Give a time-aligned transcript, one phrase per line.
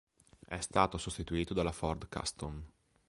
[0.47, 2.63] È stato sostituito dalla Ford Custom.